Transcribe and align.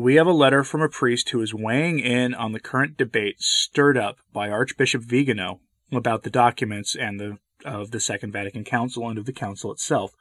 we 0.00 0.14
have 0.14 0.26
a 0.26 0.32
letter 0.32 0.64
from 0.64 0.80
a 0.80 0.88
priest 0.88 1.30
who 1.30 1.42
is 1.42 1.52
weighing 1.52 1.98
in 1.98 2.32
on 2.32 2.52
the 2.52 2.60
current 2.60 2.96
debate 2.96 3.36
stirred 3.38 3.98
up 3.98 4.18
by 4.32 4.48
Archbishop 4.48 5.02
Vigano 5.02 5.60
about 5.92 6.22
the 6.22 6.30
documents 6.30 6.94
and 6.94 7.20
the 7.20 7.38
of 7.62 7.90
the 7.90 8.00
Second 8.00 8.32
Vatican 8.32 8.64
Council 8.64 9.06
and 9.06 9.18
of 9.18 9.26
the 9.26 9.32
Council 9.34 9.70
itself. 9.70 10.12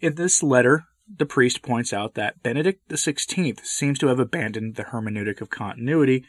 In 0.00 0.14
this 0.14 0.44
letter, 0.44 0.84
the 1.12 1.26
priest 1.26 1.60
points 1.60 1.92
out 1.92 2.14
that 2.14 2.40
Benedict 2.40 2.88
XVI 2.88 3.58
seems 3.64 3.98
to 3.98 4.06
have 4.06 4.20
abandoned 4.20 4.76
the 4.76 4.84
hermeneutic 4.84 5.40
of 5.40 5.50
continuity 5.50 6.24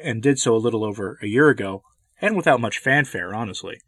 and 0.00 0.22
did 0.22 0.38
so 0.38 0.54
a 0.54 0.58
little 0.58 0.84
over 0.84 1.18
a 1.20 1.26
year 1.26 1.48
ago, 1.48 1.82
and 2.20 2.36
without 2.36 2.60
much 2.60 2.78
fanfare, 2.78 3.34
honestly, 3.34 3.80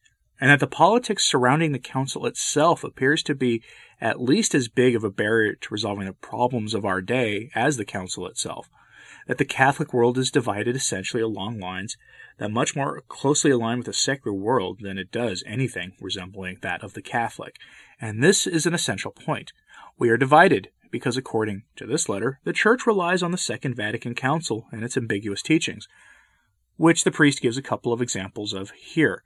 and 0.43 0.51
that 0.51 0.59
the 0.59 0.67
politics 0.67 1.25
surrounding 1.25 1.71
the 1.71 1.79
council 1.79 2.27
itself 2.27 2.83
appears 2.83 3.23
to 3.23 3.33
be 3.33 3.63
at 4.01 4.21
least 4.21 4.57
as 4.57 4.67
big 4.67 4.97
of 4.97 5.05
a 5.05 5.09
barrier 5.09 5.55
to 5.55 5.69
resolving 5.71 6.05
the 6.05 6.13
problems 6.13 6.75
of 6.75 6.85
our 6.85 7.01
day 7.01 7.49
as 7.55 7.77
the 7.77 7.85
council 7.85 8.27
itself. 8.27 8.69
That 9.29 9.39
the 9.39 9.45
Catholic 9.45 9.95
world 9.95 10.19
is 10.19 10.33
divided 10.33 10.75
essentially 10.75 11.23
along 11.23 11.61
lines 11.61 11.97
that 12.39 12.51
much 12.51 12.75
more 12.75 13.05
closely 13.07 13.53
align 13.53 13.79
with 13.79 13.87
the 13.87 13.93
secular 13.93 14.37
world 14.37 14.81
than 14.83 14.99
it 14.99 15.13
does 15.13 15.45
anything 15.47 15.93
resembling 16.01 16.59
that 16.61 16.83
of 16.83 16.95
the 16.95 17.03
Catholic. 17.03 17.55
And 18.01 18.21
this 18.21 18.45
is 18.45 18.67
an 18.67 18.75
essential 18.75 19.13
point. 19.13 19.53
We 19.97 20.11
are 20.11 20.17
divided 20.17 20.71
because, 20.91 21.17
according 21.17 21.63
to 21.77 21.87
this 21.87 22.09
letter, 22.09 22.41
the 22.43 22.53
Church 22.53 22.85
relies 22.85 23.23
on 23.23 23.31
the 23.31 23.39
Second 23.39 23.77
Vatican 23.77 24.17
Council 24.17 24.67
and 24.73 24.83
its 24.83 24.97
ambiguous 24.97 25.41
teachings, 25.41 25.87
which 26.79 27.05
the 27.05 27.13
priest 27.13 27.41
gives 27.41 27.57
a 27.57 27.63
couple 27.63 27.93
of 27.93 28.03
examples 28.03 28.53
of 28.53 28.71
here. 28.71 29.23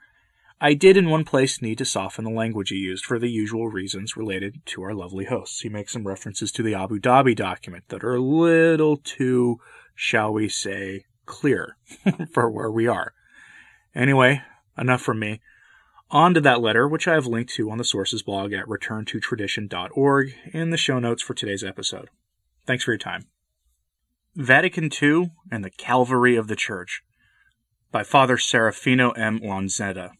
I 0.61 0.73
did 0.73 0.97
in 0.97 1.11
one 1.11 1.25
place 1.25 1.61
need 1.61 1.77
to 1.79 1.85
soften 1.85 2.25
the 2.25 2.31
language 2.31 2.71
he 2.71 2.77
used 2.77 3.05
for 3.05 3.19
the 3.19 3.29
usual 3.29 3.69
reasons 3.69 4.17
related 4.17 4.63
to 4.67 4.83
our 4.83 4.95
lovely 4.95 5.27
hosts. 5.27 5.61
He 5.61 5.69
makes 5.69 5.93
some 5.93 6.07
references 6.07 6.51
to 6.53 6.63
the 6.63 6.75
Abu 6.75 6.99
Dhabi 6.99 7.37
document 7.37 7.85
that 7.89 8.03
are 8.03 8.15
a 8.15 8.21
little 8.21 8.97
too, 8.97 9.61
shall 9.95 10.33
we 10.33 10.49
say, 10.49 11.05
clear 11.27 11.77
for 12.33 12.51
where 12.51 12.71
we 12.71 12.87
are. 12.87 13.13
Anyway, 13.95 14.43
enough 14.79 15.03
from 15.03 15.19
me. 15.19 15.41
On 16.11 16.33
to 16.33 16.41
that 16.41 16.63
letter, 16.63 16.89
which 16.89 17.07
I 17.07 17.15
have 17.15 17.27
linked 17.27 17.53
to 17.55 17.71
on 17.71 17.79
the 17.79 17.85
sources 17.85 18.23
blog 18.23 18.53
at 18.53 18.67
returntotradition.org 18.67 20.35
in 20.55 20.71
the 20.71 20.77
show 20.77 20.99
notes 20.99 21.23
for 21.23 21.35
today's 21.35 21.65
episode. 21.65 22.09
Thanks 22.65 22.85
for 22.85 22.93
your 22.93 22.99
time. 22.99 23.27
Vatican 24.35 24.91
II 25.03 25.33
and 25.51 25.65
the 25.65 25.71
Calvary 25.71 26.37
of 26.37 26.49
the 26.49 26.57
Church 26.57 27.03
by 27.91 28.05
Father 28.05 28.37
Serafino 28.37 29.17
M. 29.19 29.41
Lanzetta. 29.41 30.13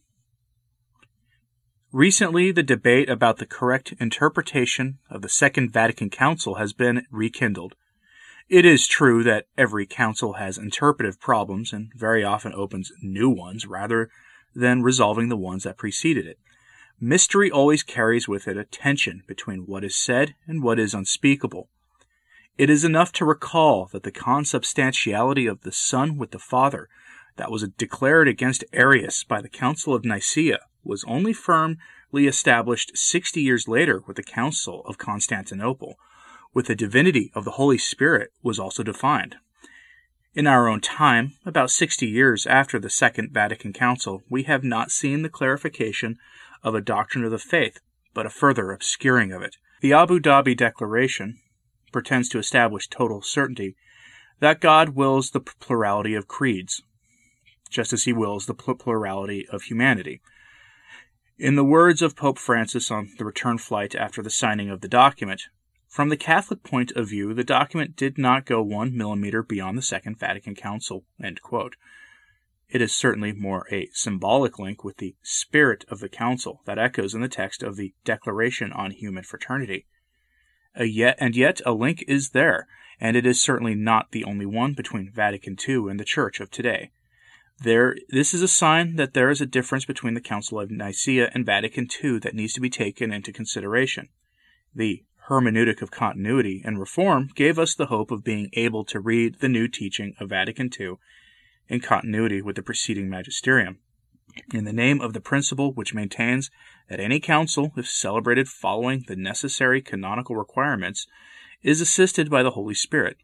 Recently, 1.97 2.53
the 2.53 2.63
debate 2.63 3.09
about 3.09 3.39
the 3.39 3.47
correct 3.47 3.95
interpretation 3.99 4.99
of 5.09 5.23
the 5.23 5.31
Second 5.31 5.73
Vatican 5.73 6.11
Council 6.11 6.57
has 6.57 6.75
been 6.75 7.07
rekindled. 7.11 7.75
It 8.51 8.67
is 8.67 8.87
true 8.87 9.23
that 9.23 9.47
every 9.57 9.87
council 9.87 10.35
has 10.35 10.59
interpretive 10.59 11.19
problems 11.19 11.73
and 11.73 11.91
very 11.97 12.23
often 12.23 12.53
opens 12.53 12.93
new 13.01 13.31
ones 13.31 13.65
rather 13.65 14.11
than 14.55 14.83
resolving 14.83 15.31
the 15.31 15.39
ones 15.39 15.63
that 15.63 15.79
preceded 15.79 16.27
it. 16.27 16.39
Mystery 17.01 17.51
always 17.51 17.83
carries 17.83 18.29
with 18.29 18.47
it 18.47 18.59
a 18.59 18.65
tension 18.65 19.23
between 19.27 19.61
what 19.61 19.83
is 19.83 19.97
said 19.97 20.35
and 20.47 20.63
what 20.63 20.79
is 20.79 20.93
unspeakable. 20.93 21.71
It 22.59 22.69
is 22.69 22.85
enough 22.85 23.11
to 23.13 23.25
recall 23.25 23.89
that 23.93 24.03
the 24.03 24.11
consubstantiality 24.11 25.47
of 25.47 25.63
the 25.63 25.73
Son 25.73 26.19
with 26.19 26.33
the 26.33 26.39
Father 26.39 26.91
that 27.37 27.51
was 27.51 27.67
declared 27.79 28.29
against 28.29 28.65
Arius 28.75 29.25
by 29.25 29.41
the 29.41 29.49
Council 29.49 29.95
of 29.95 30.05
Nicaea 30.05 30.59
was 30.87 31.05
only 31.05 31.33
firmly 31.33 31.77
established 32.15 32.97
60 32.97 33.41
years 33.41 33.69
later 33.69 34.03
with 34.07 34.17
the 34.17 34.23
Council 34.23 34.83
of 34.87 34.99
Constantinople, 34.99 35.97
with 36.55 36.67
the 36.67 36.75
divinity 36.75 37.31
of 37.35 37.45
the 37.45 37.53
Holy 37.53 37.79
Spirit 37.79 38.33
was 38.43 38.59
also 38.59 38.83
defined. 38.83 39.37
In 40.35 40.47
our 40.47 40.69
own 40.69 40.81
time, 40.81 41.33
about 41.47 41.71
60 41.71 42.07
years 42.07 42.47
after 42.47 42.79
the 42.79 42.91
Second 42.91 43.33
Vatican 43.33 43.73
Council, 43.73 44.23
we 44.29 44.43
have 44.43 44.63
not 44.63 44.91
seen 44.91 45.23
the 45.23 45.31
clarification 45.31 46.17
of 46.63 46.75
a 46.75 46.81
doctrine 46.81 47.25
of 47.25 47.31
the 47.31 47.39
faith, 47.39 47.79
but 48.13 48.27
a 48.27 48.31
further 48.31 48.73
obscuring 48.73 49.33
of 49.33 49.43
it. 49.43 49.57
The 49.81 49.93
Abu 49.93 50.21
Dhabi 50.21 50.57
Declaration 50.57 51.39
pretends 51.93 52.29
to 52.29 52.39
establish 52.39 52.89
total 52.89 53.23
certainty 53.23 53.77
that 54.41 54.61
God 54.61 54.91
wills 54.91 55.31
the 55.31 55.41
plurality 55.41 56.15
of 56.15 56.29
creeds, 56.29 56.83
just 57.71 57.93
as 57.93 58.05
he 58.05 58.13
wills 58.13 58.47
the 58.47 58.55
plurality 58.55 59.47
of 59.49 59.63
humanity. 59.63 60.21
In 61.39 61.55
the 61.55 61.65
words 61.65 62.01
of 62.01 62.17
Pope 62.17 62.39
Francis 62.39 62.91
on 62.91 63.11
the 63.19 63.25
return 63.27 63.59
flight 63.59 63.95
after 63.95 64.23
the 64.23 64.31
signing 64.31 64.71
of 64.71 64.81
the 64.81 64.89
document, 64.89 65.49
from 65.87 66.09
the 66.09 66.17
Catholic 66.17 66.63
point 66.63 66.93
of 66.93 67.11
view, 67.11 67.35
the 67.35 67.45
document 67.45 67.95
did 67.95 68.17
not 68.17 68.47
go 68.47 68.63
one 68.63 68.97
millimeter 68.97 69.43
beyond 69.43 69.77
the 69.77 69.83
Second 69.83 70.19
Vatican 70.19 70.55
Council. 70.55 71.05
It 71.21 72.81
is 72.81 72.95
certainly 72.95 73.33
more 73.33 73.67
a 73.71 73.91
symbolic 73.93 74.59
link 74.59 74.83
with 74.83 74.97
the 74.97 75.15
spirit 75.23 75.85
of 75.91 76.01
the 76.01 76.09
Council 76.09 76.63
that 76.65 76.79
echoes 76.79 77.15
in 77.15 77.21
the 77.21 77.29
text 77.29 77.63
of 77.63 77.77
the 77.77 77.93
Declaration 78.03 78.73
on 78.73 78.93
Human 78.93 79.23
Fraternity. 79.23 79.85
Yet, 80.81 81.19
and 81.21 81.37
yet 81.37 81.61
a 81.67 81.73
link 81.73 82.03
is 82.09 82.31
there, 82.31 82.67
and 82.99 83.15
it 83.15 83.27
is 83.27 83.43
certainly 83.43 83.75
not 83.75 84.13
the 84.13 84.25
only 84.25 84.47
one 84.47 84.73
between 84.73 85.13
Vatican 85.13 85.59
II 85.69 85.91
and 85.91 86.01
the 86.01 86.05
Church 86.05 86.41
of 86.41 86.51
today. 86.51 86.93
There, 87.59 87.97
this 88.11 88.35
is 88.35 88.43
a 88.43 88.49
sign 88.49 88.97
that 88.97 89.15
there 89.15 89.31
is 89.31 89.41
a 89.41 89.47
difference 89.47 89.87
between 89.87 90.15
the 90.15 90.21
Council 90.21 90.61
of 90.61 90.71
Nicaea 90.71 91.31
and 91.33 91.47
Vatican 91.47 91.89
II 92.03 92.19
that 92.19 92.35
needs 92.35 92.53
to 92.53 92.61
be 92.61 92.69
taken 92.69 93.13
into 93.13 93.33
consideration. 93.33 94.09
The 94.75 95.05
hermeneutic 95.29 95.81
of 95.81 95.91
continuity 95.91 96.63
and 96.65 96.79
reform 96.79 97.31
gave 97.35 97.59
us 97.59 97.75
the 97.75 97.87
hope 97.87 98.11
of 98.11 98.23
being 98.23 98.51
able 98.53 98.85
to 98.85 99.01
read 99.01 99.41
the 99.41 99.49
new 99.49 99.69
teaching 99.69 100.15
of 100.21 100.29
Vatican 100.29 100.71
II 100.79 100.97
in 101.69 101.81
continuity 101.81 102.43
with 102.43 102.57
the 102.57 102.63
preceding 102.63 103.09
magisterium. 103.09 103.79
In 104.53 104.65
the 104.65 104.73
name 104.73 105.01
of 105.01 105.15
the 105.15 105.21
principle 105.21 105.73
which 105.73 105.95
maintains 105.95 106.51
that 106.89 107.01
any 107.01 107.21
council, 107.21 107.73
if 107.77 107.89
celebrated 107.89 108.49
following 108.49 109.05
the 109.09 109.17
necessary 109.17 109.81
canonical 109.81 110.37
requirements, 110.37 111.07
is 111.63 111.81
assisted 111.81 112.29
by 112.31 112.43
the 112.43 112.51
Holy 112.51 112.75
Spirit. 112.75 113.17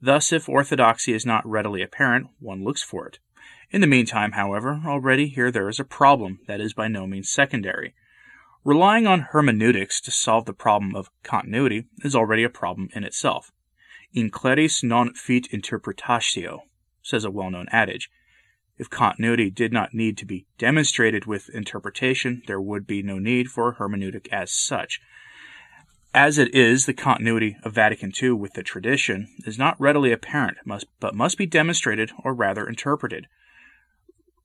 Thus, 0.00 0.32
if 0.32 0.48
orthodoxy 0.48 1.12
is 1.12 1.26
not 1.26 1.46
readily 1.46 1.82
apparent, 1.82 2.28
one 2.40 2.64
looks 2.64 2.82
for 2.82 3.06
it. 3.06 3.18
In 3.70 3.80
the 3.80 3.86
meantime, 3.86 4.32
however, 4.32 4.82
already 4.86 5.28
here 5.28 5.50
there 5.50 5.68
is 5.68 5.80
a 5.80 5.84
problem 5.84 6.40
that 6.46 6.60
is 6.60 6.72
by 6.72 6.88
no 6.88 7.06
means 7.06 7.30
secondary. 7.30 7.94
Relying 8.64 9.06
on 9.06 9.28
hermeneutics 9.32 10.00
to 10.02 10.10
solve 10.10 10.46
the 10.46 10.52
problem 10.52 10.94
of 10.94 11.10
continuity 11.22 11.86
is 12.02 12.14
already 12.14 12.44
a 12.44 12.48
problem 12.48 12.88
in 12.94 13.04
itself. 13.04 13.52
In 14.12 14.30
claris 14.30 14.82
non 14.82 15.12
fit 15.12 15.50
interpretatio, 15.50 16.60
says 17.02 17.24
a 17.24 17.30
well 17.30 17.50
known 17.50 17.66
adage. 17.70 18.10
If 18.78 18.90
continuity 18.90 19.50
did 19.50 19.72
not 19.72 19.92
need 19.92 20.16
to 20.18 20.24
be 20.24 20.46
demonstrated 20.56 21.26
with 21.26 21.48
interpretation, 21.50 22.42
there 22.46 22.60
would 22.60 22.86
be 22.86 23.02
no 23.02 23.18
need 23.18 23.48
for 23.48 23.74
hermeneutic 23.74 24.28
as 24.32 24.50
such. 24.50 25.00
As 26.14 26.38
it 26.38 26.54
is, 26.54 26.86
the 26.86 26.94
continuity 26.94 27.56
of 27.64 27.72
Vatican 27.72 28.12
II 28.22 28.30
with 28.32 28.52
the 28.52 28.62
tradition 28.62 29.34
is 29.44 29.58
not 29.58 29.80
readily 29.80 30.12
apparent, 30.12 30.58
but 31.00 31.14
must 31.16 31.36
be 31.36 31.44
demonstrated 31.44 32.12
or 32.22 32.32
rather 32.32 32.68
interpreted. 32.68 33.26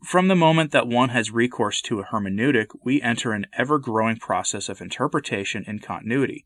From 0.04 0.30
the 0.30 0.36
moment 0.36 0.72
that 0.72 0.88
one 0.88 1.10
has 1.10 1.30
recourse 1.30 1.80
to 1.84 2.00
a 2.00 2.06
hermeneutic, 2.06 2.70
we 2.84 3.04
enter 3.04 3.34
an 3.34 3.46
ever 3.54 3.78
growing 3.78 4.18
process 4.18 4.68
of 4.68 4.82
interpretation 4.82 5.64
in 5.68 5.78
continuity. 5.78 6.44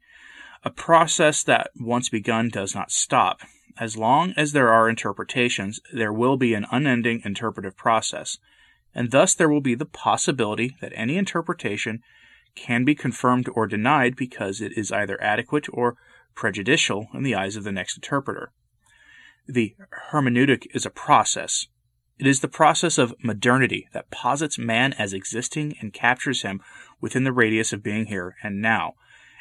A 0.66 0.70
process 0.70 1.42
that, 1.44 1.70
once 1.80 2.10
begun, 2.10 2.50
does 2.50 2.76
not 2.76 2.92
stop. 2.92 3.40
As 3.80 3.96
long 3.96 4.34
as 4.36 4.52
there 4.52 4.74
are 4.74 4.90
interpretations, 4.90 5.80
there 5.94 6.12
will 6.12 6.36
be 6.36 6.54
an 6.54 6.66
unending 6.70 7.22
interpretive 7.24 7.78
process, 7.78 8.40
and 8.94 9.12
thus 9.12 9.34
there 9.36 9.50
will 9.50 9.62
be 9.62 9.76
the 9.76 9.86
possibility 9.86 10.76
that 10.82 10.92
any 10.96 11.16
interpretation 11.16 12.04
can 12.56 12.84
be 12.86 12.96
confirmed 12.96 13.50
or 13.54 13.68
denied 13.68 14.16
because 14.16 14.62
it 14.62 14.78
is 14.78 14.92
either 14.92 15.22
adequate 15.22 15.68
or 15.72 15.98
prejudicial 16.36 17.08
in 17.14 17.24
the 17.24 17.36
eyes 17.36 17.56
of 17.56 17.64
the 17.64 17.72
next 17.72 17.98
interpreter. 17.98 18.52
The 19.48 19.76
hermeneutic 20.12 20.68
is 20.74 20.86
a 20.86 20.90
process, 20.90 21.68
it 22.20 22.28
is 22.28 22.42
the 22.42 22.48
process 22.48 22.98
of 22.98 23.16
modernity 23.24 23.90
that 23.92 24.12
posits 24.12 24.58
man 24.58 24.94
as 24.94 25.14
existing 25.14 25.76
and 25.82 25.92
captures 25.92 26.44
him 26.44 26.62
within 27.02 27.24
the 27.24 27.34
radius 27.34 27.74
of 27.74 27.84
being 27.84 28.06
here 28.06 28.36
and 28.44 28.62
now. 28.62 28.94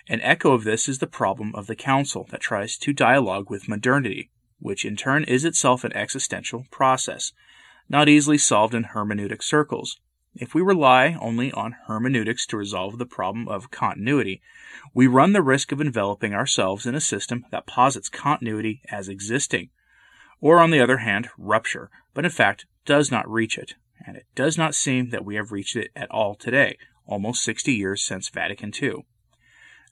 An 0.09 0.21
echo 0.23 0.53
of 0.53 0.65
this 0.65 0.89
is 0.89 0.99
the 0.99 1.07
problem 1.07 1.55
of 1.55 1.67
the 1.67 1.77
Council 1.77 2.27
that 2.31 2.41
tries 2.41 2.77
to 2.79 2.93
dialogue 2.93 3.51
with 3.51 3.69
modernity, 3.69 4.31
which 4.59 4.85
in 4.85 4.97
turn 4.97 5.23
is 5.25 5.45
itself 5.45 5.85
an 5.85 5.93
existential 5.93 6.67
process, 6.71 7.33
not 7.89 8.09
easily 8.09 8.39
solved 8.39 8.75
in 8.75 8.85
hermeneutic 8.85 9.43
circles. 9.43 10.01
If 10.35 10.55
we 10.55 10.63
rely 10.63 11.17
only 11.21 11.53
on 11.53 11.77
hermeneutics 11.87 12.47
to 12.47 12.57
resolve 12.57 12.99
the 12.99 13.07
problem 13.07 13.49
of 13.49 13.71
continuity, 13.71 14.41
we 14.95 15.07
run 15.07 15.33
the 15.33 15.43
risk 15.43 15.73
of 15.73 15.81
enveloping 15.81 16.33
ourselves 16.35 16.87
in 16.87 16.95
a 16.95 17.01
system 17.01 17.45
that 17.51 17.67
posits 17.67 18.09
continuity 18.09 18.81
as 18.91 19.09
existing 19.09 19.71
or 20.43 20.59
on 20.59 20.71
the 20.71 20.81
other 20.81 20.99
hand, 20.99 21.31
rupture, 21.39 21.89
but 22.13 22.27
in 22.27 22.31
fact 22.31 22.67
does 22.85 23.11
not 23.11 23.31
reach 23.31 23.57
it. 23.57 23.75
And 24.05 24.17
it 24.17 24.27
does 24.35 24.59
not 24.59 24.75
seem 24.75 25.11
that 25.11 25.25
we 25.25 25.37
have 25.37 25.53
reached 25.53 25.77
it 25.77 25.93
at 25.95 26.11
all 26.11 26.35
today, 26.35 26.77
almost 27.07 27.45
60 27.45 27.73
years 27.73 28.03
since 28.03 28.29
Vatican 28.29 28.73
II. 28.83 29.07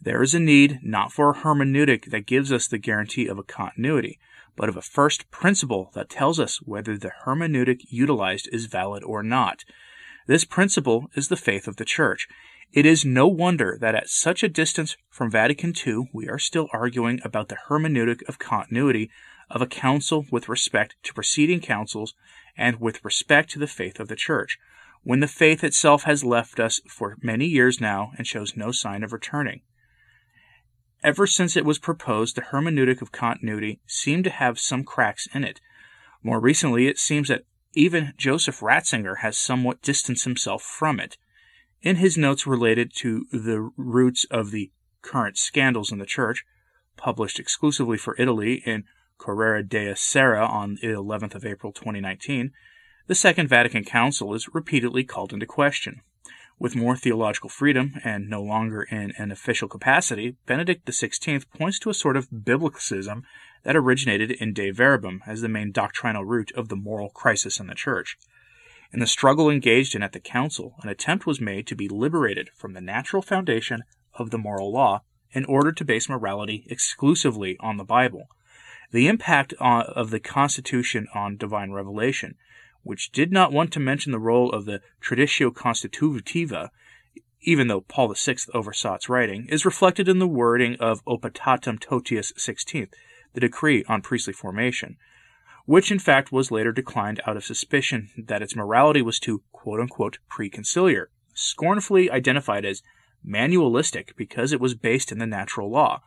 There 0.03 0.23
is 0.23 0.35
a 0.35 0.41
need 0.41 0.81
not 0.83 1.13
for 1.13 1.31
a 1.31 1.35
hermeneutic 1.35 2.11
that 2.11 2.27
gives 2.27 2.53
us 2.53 2.67
the 2.67 2.79
guarantee 2.79 3.29
of 3.29 3.39
a 3.39 3.45
continuity, 3.45 4.19
but 4.57 4.69
of 4.69 4.77
a 4.77 4.83
first 4.83 5.31
principle 5.31 5.91
that 5.95 6.11
tells 6.11 6.41
us 6.41 6.61
whether 6.63 6.99
the 6.99 7.13
hermeneutic 7.25 7.83
utilized 7.89 8.49
is 8.53 8.67
valid 8.67 9.05
or 9.05 9.23
not. 9.23 9.65
This 10.31 10.45
principle 10.45 11.11
is 11.17 11.27
the 11.27 11.35
faith 11.35 11.67
of 11.67 11.75
the 11.75 11.85
Church. 11.85 12.29
It 12.73 12.87
is 12.87 13.05
no 13.05 13.27
wonder 13.27 13.77
that 13.81 13.97
at 13.97 14.09
such 14.09 14.45
a 14.45 14.49
distance 14.49 14.97
from 15.09 15.29
Vatican 15.29 15.75
II, 15.77 16.09
we 16.13 16.29
are 16.29 16.39
still 16.39 16.69
arguing 16.73 17.19
about 17.25 17.49
the 17.49 17.59
hermeneutic 17.69 18.23
of 18.29 18.39
continuity 18.39 19.11
of 19.51 19.61
a 19.61 19.67
council 19.67 20.27
with 20.31 20.49
respect 20.49 20.95
to 21.03 21.15
preceding 21.15 21.59
councils 21.59 22.15
and 22.57 22.81
with 22.81 23.05
respect 23.05 23.51
to 23.51 23.59
the 23.59 23.67
faith 23.67 23.99
of 23.99 24.07
the 24.07 24.15
Church, 24.15 24.57
when 25.03 25.19
the 25.19 25.27
faith 25.27 25.65
itself 25.65 26.05
has 26.05 26.23
left 26.23 26.61
us 26.61 26.81
for 26.87 27.17
many 27.21 27.47
years 27.47 27.81
now 27.81 28.13
and 28.17 28.25
shows 28.25 28.57
no 28.57 28.71
sign 28.71 29.03
of 29.03 29.13
returning. 29.13 29.63
Ever 31.03 31.27
since 31.27 31.57
it 31.57 31.65
was 31.65 31.81
proposed, 31.81 32.37
the 32.37 32.43
hermeneutic 32.43 33.03
of 33.03 33.11
continuity 33.11 33.81
seemed 33.85 34.23
to 34.23 34.31
have 34.31 34.61
some 34.61 34.85
cracks 34.85 35.27
in 35.35 35.43
it. 35.43 35.61
More 36.23 36.39
recently, 36.39 36.87
it 36.87 37.01
seems 37.01 37.27
that 37.27 37.47
even 37.73 38.13
Joseph 38.17 38.61
Ratzinger 38.61 39.19
has 39.19 39.39
somewhat 39.39 39.83
distanced 39.83 40.25
himself 40.25 40.63
from 40.63 40.99
it. 40.99 41.17
In 41.83 41.97
his 41.97 42.19
notes 42.19 42.47
related 42.47 42.93
to 42.97 43.27
the 43.33 43.71
roots 43.77 44.27
of 44.31 44.51
the 44.51 44.71
current 45.03 45.39
scandals 45.39 45.93
in 45.93 45.99
the 45.99 46.07
Church, 46.07 46.45
published 46.97 47.39
exclusively 47.39 47.97
for 47.97 48.17
Italy 48.19 48.63
in 48.67 48.85
Corriere 49.19 49.63
della 49.63 49.97
Sera 49.97 50.45
on 50.45 50.77
the 50.77 50.89
11th 50.89 51.35
of 51.35 51.47
April 51.47 51.73
2019, 51.73 52.53
the 53.07 53.15
Second 53.15 53.49
Vatican 53.49 53.85
Council 53.85 54.35
is 54.35 54.55
repeatedly 54.55 55.05
called 55.05 55.33
into 55.33 55.47
question. 55.47 56.03
With 56.61 56.77
more 56.77 56.95
theological 56.95 57.49
freedom 57.49 57.95
and 58.05 58.29
no 58.29 58.43
longer 58.43 58.83
in 58.83 59.13
an 59.17 59.33
official 59.33 59.67
capacity, 59.67 60.37
Benedict 60.45 60.85
XVI 60.85 61.49
points 61.49 61.79
to 61.79 61.89
a 61.89 61.95
sort 61.95 62.19
of 62.19 62.29
biblicism 62.29 63.23
that 63.63 63.77
originated 63.77 64.33
in 64.33 64.53
Dei 64.53 64.71
Verbum 64.71 65.23
as 65.27 65.41
the 65.41 65.49
main 65.49 65.73
doctrinal 65.73 66.23
root 66.23 66.53
of 66.53 66.69
the 66.69 66.77
moral 66.77 67.09
crisis 67.09 67.61
in 67.61 67.67
the 67.67 67.75
Church. 67.75 68.19
In 68.93 69.01
the 69.01 69.07
struggle 69.07 69.49
engaged 69.49 69.95
in 69.95 70.03
at 70.03 70.13
the 70.13 70.21
Council, 70.21 70.75
an 70.83 70.91
attempt 70.91 71.25
was 71.25 71.41
made 71.41 71.67
to 71.67 71.75
be 71.75 71.89
liberated 71.89 72.51
from 72.55 72.75
the 72.75 72.83
natural 72.83 73.23
foundation 73.23 73.83
of 74.13 74.29
the 74.29 74.37
moral 74.37 74.71
law 74.71 75.01
in 75.33 75.47
order 75.47 75.73
to 75.73 75.85
base 75.85 76.11
morality 76.11 76.67
exclusively 76.69 77.57
on 77.61 77.79
the 77.79 77.85
Bible. 77.85 78.29
The 78.93 79.09
impact 79.09 79.55
uh, 79.59 79.85
of 79.87 80.11
the 80.11 80.21
Constitution 80.21 81.09
on 81.15 81.39
divine 81.39 81.71
revelation 81.71 82.35
which 82.83 83.13
did 83.13 83.33
not 83.33 83.53
want 83.53 83.73
to 83.73 83.81
mention 83.81 84.13
the 84.13 84.19
role 84.19 84.51
of 84.51 84.65
the 84.65 84.81
Traditio 85.01 85.51
Constitutiva, 85.51 86.71
even 87.43 87.69
though 87.69 87.81
Paul 87.83 88.15
VI 88.15 88.37
oversaw 88.55 88.95
its 88.95 89.09
writing, 89.09 89.47
is 89.49 89.65
reflected 89.65 90.09
in 90.09 90.19
the 90.19 90.29
wording 90.29 90.77
of 90.81 91.05
Optatum 91.05 91.79
Totius 91.79 92.33
XVI, 92.33 92.89
the 93.33 93.41
decree 93.41 93.85
on 93.89 94.03
priestly 94.03 94.33
formation, 94.33 94.97
which 95.67 95.91
in 95.91 95.99
fact 95.99 96.33
was 96.33 96.51
later 96.51 96.73
declined 96.73 97.21
out 97.27 97.37
of 97.37 97.45
suspicion 97.45 98.11
that 98.17 98.43
its 98.43 98.57
morality 98.57 99.03
was 99.03 99.19
too 99.19 99.43
quote 99.53 99.81
unquote 99.81 100.19
preconciliar, 100.31 101.07
scornfully 101.35 102.11
identified 102.11 102.65
as 102.65 102.83
manualistic 103.27 104.17
because 104.17 104.53
it 104.53 104.61
was 104.61 104.75
based 104.75 105.13
in 105.13 105.19
the 105.19 105.27
natural 105.27 105.71
law. 105.71 106.03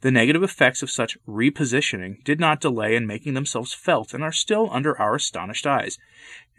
The 0.00 0.10
negative 0.10 0.42
effects 0.42 0.82
of 0.82 0.90
such 0.90 1.18
repositioning 1.26 2.22
did 2.24 2.40
not 2.40 2.60
delay 2.60 2.96
in 2.96 3.06
making 3.06 3.34
themselves 3.34 3.72
felt 3.72 4.14
and 4.14 4.22
are 4.22 4.32
still 4.32 4.68
under 4.70 4.98
our 5.00 5.14
astonished 5.16 5.66
eyes. 5.66 5.98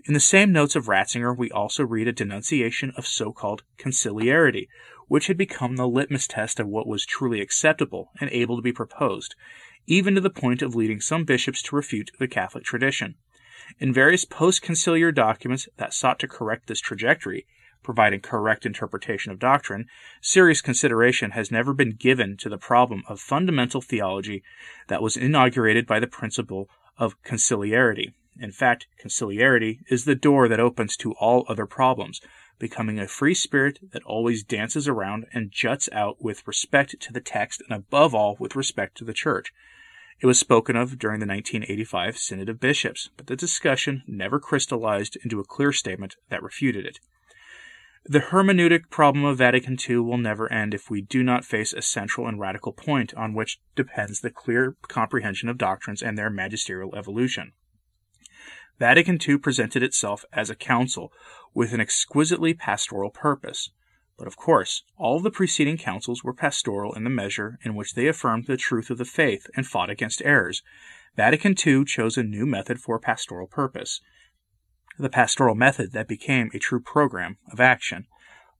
In 0.06 0.14
the 0.14 0.20
same 0.20 0.52
notes 0.52 0.76
of 0.76 0.88
Ratzinger, 0.88 1.36
we 1.36 1.50
also 1.50 1.84
read 1.84 2.08
a 2.08 2.14
denunciation 2.14 2.92
of 2.96 3.08
so 3.08 3.34
called 3.34 3.64
conciliarity, 3.78 4.68
which 5.08 5.28
had 5.28 5.38
become 5.38 5.76
the 5.76 5.88
litmus 5.88 6.28
test 6.28 6.60
of 6.60 6.68
what 6.68 6.88
was 6.88 7.06
truly 7.06 7.42
acceptable 7.42 8.12
and 8.20 8.30
able 8.30 8.56
to 8.56 8.62
be 8.62 8.72
proposed, 8.72 9.36
even 9.88 10.16
to 10.16 10.22
the 10.22 10.30
point 10.30 10.62
of 10.62 10.76
leading 10.76 11.02
some 11.02 11.24
bishops 11.24 11.62
to 11.64 11.76
refute 11.76 12.12
the 12.20 12.28
Catholic 12.28 12.64
tradition. 12.64 13.16
In 13.80 13.92
various 13.92 14.26
post 14.26 14.64
conciliar 14.64 15.14
documents 15.14 15.68
that 15.78 15.94
sought 15.94 16.20
to 16.20 16.28
correct 16.28 16.68
this 16.68 16.80
trajectory, 16.80 17.48
providing 17.86 18.20
correct 18.20 18.66
interpretation 18.66 19.32
of 19.32 19.40
doctrine, 19.40 19.86
serious 20.20 20.60
consideration 20.60 21.32
has 21.32 21.52
never 21.52 21.74
been 21.74 21.92
given 21.92 22.36
to 22.36 22.50
the 22.50 22.58
problem 22.58 23.04
of 23.08 23.22
fundamental 23.22 23.80
theology 23.80 24.44
that 24.88 25.02
was 25.02 25.16
inaugurated 25.16 25.86
by 25.86 26.00
the 26.00 26.08
principle 26.08 26.68
of 26.98 27.22
conciliarity. 27.24 28.14
In 28.40 28.52
fact, 28.52 28.88
conciliarity 29.00 29.80
is 29.88 30.04
the 30.04 30.16
door 30.16 30.48
that 30.50 30.60
opens 30.60 30.98
to 30.98 31.14
all 31.14 31.46
other 31.48 31.66
problems, 31.66 32.20
becoming 32.60 33.00
a 33.00 33.08
free 33.08 33.34
spirit 33.34 33.80
that 33.92 34.04
always 34.04 34.44
dances 34.44 34.88
around 34.88 35.26
and 35.32 35.52
juts 35.52 35.88
out 35.94 36.22
with 36.22 36.46
respect 36.48 37.00
to 37.00 37.14
the 37.14 37.22
text 37.22 37.62
and 37.70 37.78
above 37.78 38.14
all 38.16 38.36
with 38.40 38.56
respect 38.56 38.98
to 38.98 39.06
the 39.06 39.14
church. 39.14 39.54
It 40.20 40.26
was 40.26 40.40
spoken 40.40 40.76
of 40.76 40.98
during 40.98 41.20
the 41.20 41.28
1985 41.28 42.18
Synod 42.18 42.50
of 42.50 42.60
Bishops, 42.60 43.10
but 43.18 43.28
the 43.28 43.36
discussion 43.36 44.02
never 44.08 44.40
crystallized 44.40 45.18
into 45.24 45.40
a 45.40 45.46
clear 45.46 45.72
statement 45.72 46.16
that 46.30 46.42
refuted 46.42 46.86
it. 46.86 47.00
The 48.08 48.20
hermeneutic 48.20 48.92
problem 48.92 49.26
of 49.26 49.40
Vatican 49.40 49.78
II 49.90 49.98
will 49.98 50.20
never 50.20 50.52
end 50.54 50.76
if 50.76 50.92
we 50.92 51.02
do 51.02 51.24
not 51.24 51.44
face 51.44 51.74
a 51.74 51.82
central 51.82 52.28
and 52.28 52.40
radical 52.40 52.72
point 52.72 53.16
on 53.16 53.34
which 53.34 53.60
depends 53.76 54.22
the 54.22 54.30
clear 54.30 54.76
comprehension 54.84 55.50
of 55.50 55.58
doctrines 55.58 56.04
and 56.04 56.16
their 56.16 56.30
magisterial 56.30 56.96
evolution. 56.96 57.54
Vatican 58.78 59.18
II 59.28 59.40
presented 59.40 59.82
itself 59.82 60.24
as 60.32 60.52
a 60.52 60.56
council 60.56 61.12
with 61.56 61.74
an 61.74 61.80
exquisitely 61.80 62.54
pastoral 62.54 63.10
purpose. 63.10 63.72
But 64.20 64.28
of 64.28 64.38
course, 64.38 64.84
all 64.98 65.20
the 65.20 65.32
preceding 65.32 65.78
councils 65.78 66.24
were 66.24 66.34
pastoral 66.34 66.94
in 66.94 67.06
the 67.06 67.10
measure 67.10 67.58
in 67.64 67.74
which 67.74 67.96
they 67.96 68.06
affirmed 68.06 68.46
the 68.46 68.56
truth 68.56 68.92
of 68.92 69.00
the 69.00 69.06
faith 69.06 69.48
and 69.56 69.66
fought 69.66 69.90
against 69.90 70.22
errors. 70.24 70.62
Vatican 71.16 71.56
II 71.66 71.86
chose 71.86 72.20
a 72.20 72.24
new 72.24 72.46
method 72.46 72.80
for 72.80 73.00
pastoral 73.00 73.48
purpose 73.48 74.00
the 74.98 75.10
pastoral 75.10 75.56
method 75.56 75.92
that 75.92 76.08
became 76.08 76.50
a 76.54 76.60
true 76.60 76.80
program 76.80 77.38
of 77.52 77.60
action. 77.60 78.06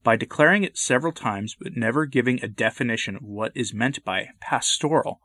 By 0.04 0.16
declaring 0.16 0.64
it 0.64 0.78
several 0.78 1.14
times 1.14 1.56
but 1.60 1.76
never 1.76 2.06
giving 2.06 2.44
a 2.44 2.48
definition 2.48 3.16
of 3.16 3.24
what 3.24 3.52
is 3.56 3.74
meant 3.74 4.04
by 4.04 4.30
pastoral, 4.40 5.20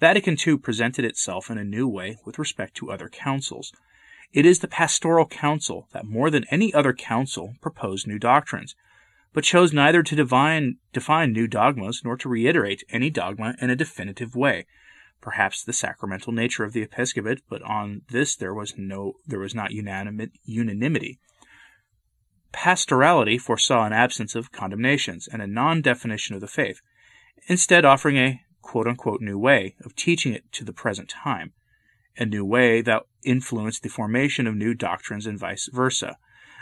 Vatican 0.00 0.36
II 0.46 0.58
presented 0.58 1.04
itself 1.04 1.50
in 1.50 1.58
a 1.58 1.64
new 1.64 1.88
way 1.88 2.18
with 2.24 2.38
respect 2.38 2.74
to 2.76 2.90
other 2.90 3.08
councils. 3.08 3.72
It 4.32 4.46
is 4.46 4.60
the 4.60 4.68
pastoral 4.68 5.26
council 5.26 5.88
that 5.92 6.06
more 6.06 6.30
than 6.30 6.44
any 6.50 6.72
other 6.72 6.92
council 6.92 7.54
proposed 7.60 8.06
new 8.06 8.18
doctrines, 8.18 8.74
but 9.32 9.44
chose 9.44 9.72
neither 9.72 10.02
to 10.02 10.16
define, 10.16 10.76
define 10.92 11.32
new 11.32 11.46
dogmas 11.46 12.02
nor 12.04 12.16
to 12.16 12.28
reiterate 12.28 12.84
any 12.90 13.10
dogma 13.10 13.54
in 13.60 13.70
a 13.70 13.76
definitive 13.76 14.34
way 14.34 14.66
perhaps 15.22 15.62
the 15.62 15.72
sacramental 15.72 16.32
nature 16.32 16.64
of 16.64 16.74
the 16.74 16.82
episcopate, 16.82 17.40
but 17.48 17.62
on 17.62 18.02
this 18.10 18.36
there 18.36 18.52
was 18.52 18.76
no 18.76 19.14
there 19.26 19.38
was 19.38 19.54
not 19.54 19.70
unanimity. 19.70 21.18
Pastorality 22.52 23.38
foresaw 23.38 23.86
an 23.86 23.94
absence 23.94 24.34
of 24.34 24.52
condemnations 24.52 25.26
and 25.26 25.40
a 25.40 25.46
non-definition 25.46 26.34
of 26.34 26.42
the 26.42 26.48
faith, 26.48 26.82
instead 27.46 27.86
offering 27.86 28.18
a 28.18 28.42
quote 28.60 28.86
unquote 28.86 29.22
new 29.22 29.38
way 29.38 29.74
of 29.84 29.96
teaching 29.96 30.34
it 30.34 30.52
to 30.52 30.64
the 30.64 30.72
present 30.72 31.08
time, 31.08 31.52
a 32.18 32.26
new 32.26 32.44
way 32.44 32.82
that 32.82 33.04
influenced 33.24 33.82
the 33.82 33.88
formation 33.88 34.46
of 34.46 34.54
new 34.54 34.74
doctrines 34.74 35.26
and 35.26 35.38
vice 35.38 35.70
versa. 35.72 36.18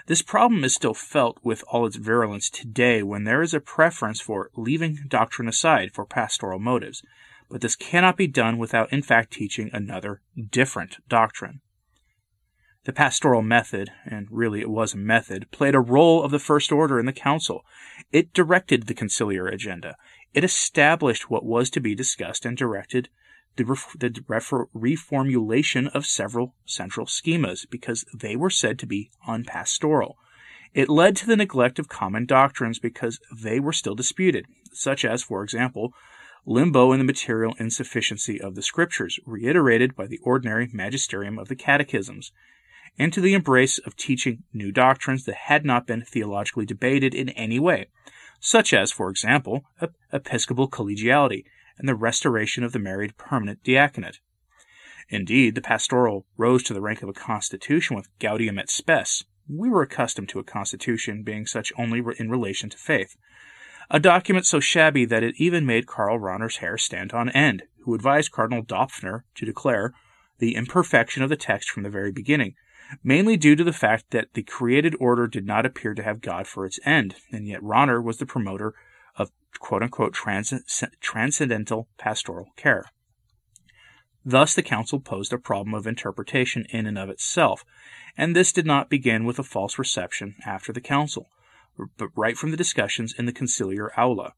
This 0.06 0.22
problem 0.22 0.64
is 0.64 0.74
still 0.74 0.94
felt 0.94 1.38
with 1.42 1.64
all 1.68 1.86
its 1.86 1.96
virulence 1.96 2.50
today 2.50 3.02
when 3.02 3.24
there 3.24 3.42
is 3.42 3.54
a 3.54 3.60
preference 3.60 4.20
for 4.20 4.50
leaving 4.56 4.98
doctrine 5.08 5.48
aside 5.48 5.92
for 5.92 6.04
pastoral 6.04 6.58
motives 6.58 7.02
but 7.50 7.60
this 7.60 7.76
cannot 7.76 8.16
be 8.16 8.26
done 8.26 8.58
without 8.58 8.92
in 8.92 9.02
fact 9.02 9.32
teaching 9.32 9.70
another 9.72 10.22
different 10.50 10.96
doctrine. 11.08 11.60
The 12.84 12.92
pastoral 12.92 13.42
method, 13.42 13.90
and 14.06 14.26
really 14.30 14.60
it 14.60 14.70
was 14.70 14.94
a 14.94 14.98
method, 14.98 15.50
played 15.50 15.74
a 15.74 15.80
role 15.80 16.22
of 16.22 16.30
the 16.30 16.38
First 16.38 16.72
Order 16.72 16.98
in 16.98 17.04
the 17.04 17.12
Council. 17.12 17.62
It 18.10 18.32
directed 18.32 18.86
the 18.86 18.94
conciliar 18.94 19.52
agenda. 19.52 19.96
It 20.32 20.44
established 20.44 21.28
what 21.28 21.44
was 21.44 21.68
to 21.70 21.80
be 21.80 21.94
discussed 21.94 22.46
and 22.46 22.56
directed 22.56 23.10
the, 23.56 23.64
ref- 23.64 23.96
the 23.98 24.10
refor- 24.10 24.68
reformulation 24.74 25.90
of 25.94 26.06
several 26.06 26.54
central 26.64 27.04
schemas 27.04 27.68
because 27.68 28.06
they 28.14 28.34
were 28.34 28.48
said 28.48 28.78
to 28.78 28.86
be 28.86 29.10
unpastoral. 29.26 30.16
It 30.72 30.88
led 30.88 31.16
to 31.16 31.26
the 31.26 31.36
neglect 31.36 31.78
of 31.78 31.88
common 31.88 32.26
doctrines 32.26 32.78
because 32.78 33.20
they 33.36 33.60
were 33.60 33.72
still 33.72 33.96
disputed, 33.96 34.46
such 34.72 35.04
as, 35.04 35.22
for 35.22 35.42
example, 35.42 35.92
limbo 36.46 36.92
in 36.92 36.98
the 36.98 37.04
material 37.04 37.54
insufficiency 37.58 38.40
of 38.40 38.54
the 38.54 38.62
Scriptures, 38.62 39.18
reiterated 39.26 39.94
by 39.94 40.06
the 40.06 40.18
ordinary 40.22 40.68
magisterium 40.72 41.38
of 41.38 41.48
the 41.48 41.56
catechisms, 41.56 42.32
and 42.98 43.12
to 43.12 43.20
the 43.20 43.34
embrace 43.34 43.78
of 43.78 43.96
teaching 43.96 44.44
new 44.52 44.72
doctrines 44.72 45.24
that 45.24 45.34
had 45.34 45.64
not 45.64 45.86
been 45.86 46.02
theologically 46.02 46.66
debated 46.66 47.14
in 47.14 47.28
any 47.30 47.58
way, 47.58 47.86
such 48.40 48.72
as, 48.72 48.90
for 48.90 49.10
example, 49.10 49.64
episcopal 50.12 50.68
collegiality 50.68 51.44
and 51.78 51.88
the 51.88 51.94
restoration 51.94 52.64
of 52.64 52.72
the 52.72 52.78
married 52.78 53.16
permanent 53.16 53.62
diaconate. 53.62 54.18
Indeed, 55.08 55.54
the 55.54 55.60
pastoral 55.60 56.26
rose 56.36 56.62
to 56.64 56.74
the 56.74 56.80
rank 56.80 57.02
of 57.02 57.08
a 57.08 57.14
constitution 57.14 57.96
with 57.96 58.08
Gaudium 58.18 58.58
et 58.58 58.70
Spes. 58.70 59.24
We 59.48 59.68
were 59.68 59.82
accustomed 59.82 60.28
to 60.30 60.38
a 60.38 60.44
constitution 60.44 61.22
being 61.22 61.46
such 61.46 61.72
only 61.76 62.02
in 62.18 62.30
relation 62.30 62.70
to 62.70 62.76
faith. 62.76 63.16
A 63.90 63.98
document 63.98 64.46
so 64.46 64.60
shabby 64.60 65.04
that 65.04 65.22
it 65.22 65.34
even 65.38 65.66
made 65.66 65.86
Karl 65.86 66.18
Rahner's 66.18 66.58
hair 66.58 66.78
stand 66.78 67.12
on 67.12 67.28
end, 67.30 67.64
who 67.84 67.94
advised 67.94 68.30
Cardinal 68.30 68.62
Dopfner 68.62 69.22
to 69.34 69.44
declare 69.44 69.92
the 70.38 70.54
imperfection 70.54 71.22
of 71.22 71.28
the 71.28 71.36
text 71.36 71.70
from 71.70 71.82
the 71.82 71.90
very 71.90 72.12
beginning, 72.12 72.54
mainly 73.02 73.36
due 73.36 73.56
to 73.56 73.64
the 73.64 73.72
fact 73.72 74.10
that 74.10 74.32
the 74.34 74.42
created 74.42 74.94
order 75.00 75.26
did 75.26 75.44
not 75.44 75.66
appear 75.66 75.94
to 75.94 76.02
have 76.02 76.20
God 76.20 76.46
for 76.46 76.64
its 76.64 76.78
end, 76.84 77.16
and 77.32 77.48
yet 77.48 77.60
Rahner 77.62 78.02
was 78.02 78.18
the 78.18 78.26
promoter 78.26 78.74
of 79.16 79.30
quote 79.58 79.82
unquote 79.82 80.14
trans- 80.14 80.54
transcendental 81.00 81.88
pastoral 81.98 82.46
care. 82.56 82.86
Thus, 84.24 84.54
the 84.54 84.62
Council 84.62 85.00
posed 85.00 85.32
a 85.32 85.38
problem 85.38 85.74
of 85.74 85.86
interpretation 85.86 86.66
in 86.70 86.86
and 86.86 86.98
of 86.98 87.08
itself, 87.08 87.64
and 88.16 88.36
this 88.36 88.52
did 88.52 88.66
not 88.66 88.90
begin 88.90 89.24
with 89.24 89.38
a 89.38 89.44
false 89.44 89.78
reception 89.78 90.36
after 90.44 90.72
the 90.72 90.80
Council, 90.80 91.28
but 91.96 92.08
right 92.16 92.36
from 92.36 92.50
the 92.50 92.56
discussions 92.56 93.14
in 93.16 93.26
the 93.26 93.32
conciliar 93.32 93.88
aula. 93.96 94.34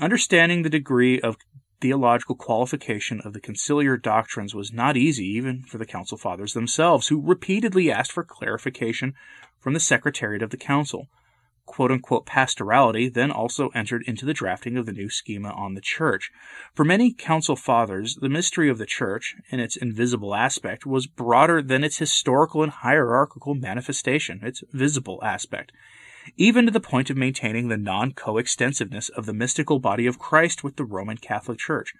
Understanding 0.00 0.62
the 0.62 0.70
degree 0.70 1.20
of 1.20 1.36
theological 1.80 2.34
qualification 2.34 3.20
of 3.20 3.32
the 3.32 3.40
conciliar 3.40 4.00
doctrines 4.00 4.54
was 4.54 4.72
not 4.72 4.96
easy 4.96 5.24
even 5.24 5.62
for 5.62 5.78
the 5.78 5.86
Council 5.86 6.16
Fathers 6.16 6.54
themselves, 6.54 7.08
who 7.08 7.20
repeatedly 7.20 7.90
asked 7.90 8.12
for 8.12 8.24
clarification 8.24 9.14
from 9.60 9.74
the 9.74 9.80
Secretariat 9.80 10.42
of 10.42 10.50
the 10.50 10.56
Council 10.56 11.08
quote 11.66 11.90
unquote 11.90 12.26
pastorality 12.26 13.08
then 13.08 13.30
also 13.30 13.68
entered 13.74 14.02
into 14.06 14.26
the 14.26 14.34
drafting 14.34 14.76
of 14.76 14.86
the 14.86 14.92
new 14.92 15.08
schema 15.08 15.50
on 15.50 15.74
the 15.74 15.80
church. 15.80 16.30
For 16.74 16.84
many 16.84 17.12
council 17.12 17.56
fathers, 17.56 18.16
the 18.16 18.28
mystery 18.28 18.68
of 18.68 18.78
the 18.78 18.86
church, 18.86 19.34
in 19.50 19.60
its 19.60 19.76
invisible 19.76 20.34
aspect, 20.34 20.86
was 20.86 21.06
broader 21.06 21.62
than 21.62 21.84
its 21.84 21.98
historical 21.98 22.62
and 22.62 22.72
hierarchical 22.72 23.54
manifestation, 23.54 24.40
its 24.42 24.62
visible 24.72 25.20
aspect, 25.22 25.72
even 26.36 26.66
to 26.66 26.70
the 26.70 26.80
point 26.80 27.10
of 27.10 27.16
maintaining 27.16 27.68
the 27.68 27.76
non 27.76 28.12
coextensiveness 28.12 29.08
of 29.10 29.26
the 29.26 29.32
mystical 29.32 29.78
body 29.78 30.06
of 30.06 30.18
Christ 30.18 30.64
with 30.64 30.76
the 30.76 30.84
Roman 30.84 31.16
Catholic 31.16 31.58
Church. 31.58 31.92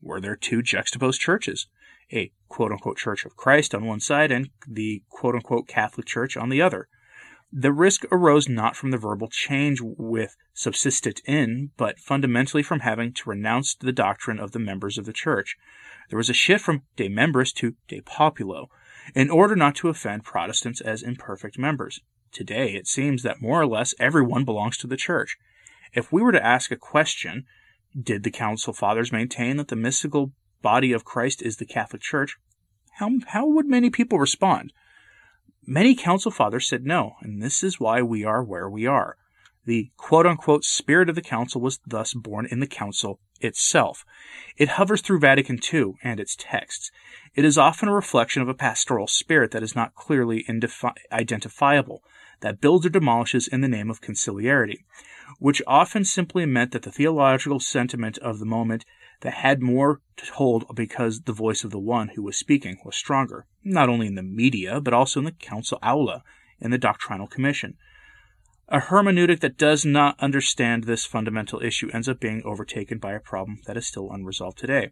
Were 0.00 0.20
there 0.20 0.36
two 0.36 0.62
juxtaposed 0.62 1.20
churches? 1.20 1.66
A 2.12 2.32
quote 2.48 2.72
unquote 2.72 2.98
Church 2.98 3.24
of 3.24 3.36
Christ 3.36 3.74
on 3.74 3.86
one 3.86 4.00
side 4.00 4.30
and 4.30 4.50
the 4.66 5.02
quote 5.08 5.34
unquote 5.34 5.68
Catholic 5.68 6.06
Church 6.06 6.36
on 6.36 6.48
the 6.48 6.60
other. 6.60 6.88
The 7.54 7.72
risk 7.72 8.04
arose 8.10 8.48
not 8.48 8.76
from 8.76 8.90
the 8.92 8.98
verbal 8.98 9.28
change 9.28 9.80
with 9.82 10.36
subsisted 10.54 11.20
in, 11.26 11.70
but 11.76 12.00
fundamentally 12.00 12.62
from 12.62 12.80
having 12.80 13.12
to 13.12 13.28
renounce 13.28 13.74
the 13.74 13.92
doctrine 13.92 14.40
of 14.40 14.52
the 14.52 14.58
members 14.58 14.96
of 14.96 15.04
the 15.04 15.12
church. 15.12 15.56
There 16.08 16.16
was 16.16 16.30
a 16.30 16.34
shift 16.34 16.64
from 16.64 16.82
de 16.96 17.08
membris 17.08 17.52
to 17.54 17.74
de 17.88 18.00
populo, 18.00 18.70
in 19.14 19.30
order 19.30 19.54
not 19.54 19.74
to 19.76 19.88
offend 19.88 20.24
Protestants 20.24 20.80
as 20.80 21.02
imperfect 21.02 21.58
members. 21.58 22.00
Today, 22.32 22.74
it 22.74 22.86
seems 22.86 23.22
that 23.22 23.42
more 23.42 23.60
or 23.60 23.66
less 23.66 23.94
everyone 24.00 24.44
belongs 24.44 24.78
to 24.78 24.86
the 24.86 24.96
church. 24.96 25.36
If 25.92 26.10
we 26.10 26.22
were 26.22 26.32
to 26.32 26.44
ask 26.44 26.70
a 26.70 26.76
question, 26.76 27.44
did 28.00 28.22
the 28.22 28.30
Council 28.30 28.72
Fathers 28.72 29.12
maintain 29.12 29.58
that 29.58 29.68
the 29.68 29.76
mystical 29.76 30.32
body 30.62 30.92
of 30.92 31.04
Christ 31.04 31.42
is 31.42 31.58
the 31.58 31.66
Catholic 31.66 32.00
Church? 32.00 32.36
How, 32.96 33.10
how 33.28 33.46
would 33.46 33.66
many 33.66 33.90
people 33.90 34.18
respond? 34.18 34.72
Many 35.66 35.94
council 35.94 36.32
fathers 36.32 36.68
said 36.68 36.84
no, 36.84 37.14
and 37.20 37.40
this 37.40 37.62
is 37.62 37.78
why 37.78 38.02
we 38.02 38.24
are 38.24 38.42
where 38.42 38.68
we 38.68 38.86
are. 38.86 39.16
The 39.64 39.90
quote 39.96 40.26
unquote 40.26 40.64
spirit 40.64 41.08
of 41.08 41.14
the 41.14 41.22
council 41.22 41.60
was 41.60 41.78
thus 41.86 42.14
born 42.14 42.46
in 42.50 42.58
the 42.58 42.66
council 42.66 43.20
itself. 43.42 44.04
It 44.56 44.70
hovers 44.70 45.00
through 45.00 45.20
Vatican 45.20 45.58
II 45.72 45.94
and 46.02 46.20
its 46.20 46.36
texts. 46.36 46.90
It 47.34 47.44
is 47.44 47.58
often 47.58 47.88
a 47.88 47.94
reflection 47.94 48.42
of 48.42 48.48
a 48.48 48.54
pastoral 48.54 49.06
spirit 49.06 49.50
that 49.52 49.62
is 49.62 49.74
not 49.74 49.94
clearly 49.94 50.44
indefi- 50.48 50.94
identifiable, 51.10 52.02
that 52.40 52.60
builds 52.60 52.86
or 52.86 52.90
demolishes 52.90 53.48
in 53.48 53.60
the 53.60 53.68
name 53.68 53.90
of 53.90 54.00
conciliarity, 54.00 54.84
which 55.38 55.62
often 55.66 56.04
simply 56.04 56.44
meant 56.44 56.72
that 56.72 56.82
the 56.82 56.92
theological 56.92 57.60
sentiment 57.60 58.18
of 58.18 58.38
the 58.38 58.44
moment 58.44 58.84
that 59.22 59.34
had 59.34 59.62
more 59.62 60.00
to 60.16 60.32
hold 60.34 60.64
because 60.74 61.22
the 61.22 61.32
voice 61.32 61.64
of 61.64 61.70
the 61.70 61.78
one 61.78 62.08
who 62.08 62.22
was 62.22 62.36
speaking 62.36 62.78
was 62.84 62.96
stronger, 62.96 63.46
not 63.64 63.88
only 63.88 64.06
in 64.06 64.16
the 64.16 64.22
media, 64.22 64.80
but 64.80 64.92
also 64.92 65.20
in 65.20 65.24
the 65.24 65.32
council 65.32 65.78
aula, 65.82 66.22
in 66.60 66.70
the 66.70 66.78
doctrinal 66.78 67.26
commission. 67.26 67.76
A 68.68 68.80
hermeneutic 68.80 69.40
that 69.40 69.58
does 69.58 69.84
not 69.84 70.18
understand 70.20 70.84
this 70.84 71.04
fundamental 71.04 71.62
issue 71.62 71.90
ends 71.92 72.08
up 72.08 72.20
being 72.20 72.42
overtaken 72.44 72.98
by 72.98 73.12
a 73.12 73.20
problem 73.20 73.60
that 73.66 73.76
is 73.76 73.86
still 73.86 74.10
unresolved 74.10 74.58
today. 74.58 74.90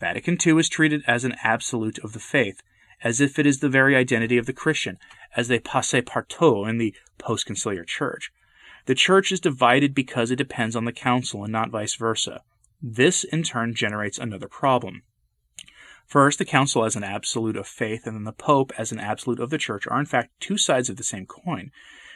Vatican 0.00 0.36
II 0.44 0.58
is 0.58 0.68
treated 0.68 1.02
as 1.06 1.24
an 1.24 1.36
absolute 1.44 1.98
of 2.00 2.12
the 2.12 2.18
faith, 2.18 2.62
as 3.04 3.20
if 3.20 3.38
it 3.38 3.46
is 3.46 3.60
the 3.60 3.68
very 3.68 3.94
identity 3.94 4.38
of 4.38 4.46
the 4.46 4.52
Christian, 4.52 4.98
as 5.36 5.48
they 5.48 5.58
passe 5.58 6.02
partout 6.02 6.68
in 6.68 6.78
the 6.78 6.94
post-conciliar 7.18 7.86
church. 7.86 8.32
The 8.86 8.94
church 8.94 9.30
is 9.30 9.40
divided 9.40 9.94
because 9.94 10.30
it 10.30 10.36
depends 10.36 10.74
on 10.74 10.86
the 10.86 10.92
council 10.92 11.44
and 11.44 11.52
not 11.52 11.70
vice 11.70 11.94
versa. 11.94 12.42
This, 12.82 13.22
in 13.22 13.44
turn, 13.44 13.74
generates 13.74 14.18
another 14.18 14.48
problem. 14.48 15.02
First, 16.06 16.38
the 16.38 16.44
council 16.44 16.84
as 16.84 16.96
an 16.96 17.04
absolute 17.04 17.56
of 17.56 17.68
faith 17.68 18.06
and 18.06 18.16
then 18.16 18.24
the 18.24 18.32
pope 18.32 18.72
as 18.76 18.90
an 18.90 18.98
absolute 18.98 19.38
of 19.38 19.50
the 19.50 19.58
church 19.58 19.86
are 19.86 20.00
in 20.00 20.06
fact 20.06 20.32
two 20.40 20.58
sides 20.58 20.90
of 20.90 20.96
the 20.96 21.04
same 21.04 21.26
coin. 21.26 21.70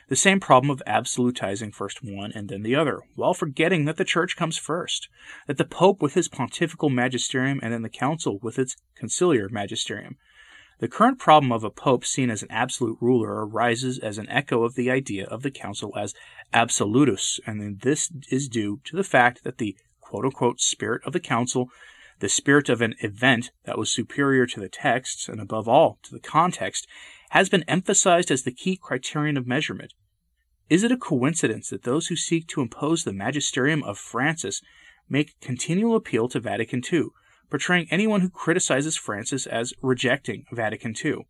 The 0.09 0.17
same 0.17 0.39
problem 0.39 0.71
of 0.71 0.83
absolutizing 0.87 1.75
first 1.75 2.03
one 2.03 2.31
and 2.33 2.49
then 2.49 2.63
the 2.63 2.77
other, 2.77 3.01
while 3.17 3.35
forgetting 3.35 3.87
that 3.87 3.97
the 3.97 4.05
church 4.05 4.37
comes 4.37 4.57
first, 4.57 5.09
that 5.49 5.59
the 5.59 5.65
pope 5.65 6.01
with 6.01 6.15
his 6.15 6.29
pontifical 6.29 6.91
magisterium 6.91 7.59
and 7.63 7.73
then 7.73 7.83
the 7.83 7.89
council 7.89 8.39
with 8.41 8.59
its 8.59 8.77
conciliar 9.01 9.51
magisterium. 9.51 10.17
The 10.79 10.89
current 10.89 11.19
problem 11.19 11.51
of 11.51 11.65
a 11.65 11.71
pope 11.71 12.05
seen 12.05 12.31
as 12.31 12.43
an 12.43 12.51
absolute 12.51 12.99
ruler 13.01 13.47
arises 13.47 13.99
as 13.99 14.19
an 14.19 14.29
echo 14.29 14.63
of 14.63 14.75
the 14.75 14.91
idea 14.91 15.27
of 15.27 15.43
the 15.43 15.51
council 15.51 15.93
as 15.97 16.15
absolutus, 16.53 17.41
and 17.47 17.81
this 17.81 18.13
is 18.31 18.49
due 18.49 18.81
to 18.85 18.95
the 18.95 19.05
fact 19.05 19.43
that 19.43 19.59
the 19.59 19.77
quote 20.01 20.27
unquote 20.27 20.61
spirit 20.61 21.03
of 21.05 21.15
the 21.15 21.21
council, 21.21 21.71
the 22.21 22.29
spirit 22.29 22.69
of 22.69 22.81
an 22.81 22.95
event 23.01 23.51
that 23.65 23.79
was 23.79 23.91
superior 23.91 24.47
to 24.47 24.61
the 24.61 24.69
texts 24.69 25.29
and 25.29 25.41
above 25.41 25.67
all 25.67 25.99
to 26.03 26.13
the 26.13 26.21
context, 26.21 26.87
has 27.31 27.49
been 27.49 27.65
emphasized 27.65 28.31
as 28.31 28.43
the 28.43 28.53
key 28.53 28.77
criterion 28.77 29.37
of 29.37 29.47
measurement. 29.47 29.95
Is 30.69 30.83
it 30.83 30.93
a 30.93 30.97
coincidence 30.97 31.71
that 31.71 31.85
those 31.85 32.09
who 32.09 32.17
seek 32.17 32.49
to 32.49 32.61
impose 32.61 33.05
the 33.05 33.13
magisterium 33.13 33.83
of 33.85 33.99
Francis 33.99 34.63
make 35.09 35.39
continual 35.41 35.95
appeal 35.95 36.29
to 36.29 36.41
Vatican 36.41 36.83
II, 36.93 37.09
portraying 37.51 37.87
anyone 37.91 38.21
who 38.21 38.31
criticizes 38.31 38.97
Francis 38.97 39.47
as 39.47 39.73
rejecting 39.81 40.45
Vatican 40.51 40.95
II? 41.05 41.27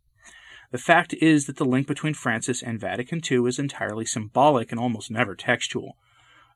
The 0.71 0.77
fact 0.77 1.13
is 1.13 1.45
that 1.45 1.57
the 1.57 1.65
link 1.65 1.87
between 1.87 2.13
Francis 2.13 2.61
and 2.61 2.79
Vatican 2.79 3.21
II 3.29 3.47
is 3.47 3.59
entirely 3.59 4.05
symbolic 4.05 4.71
and 4.71 4.79
almost 4.79 5.11
never 5.11 5.35
textual. 5.35 5.97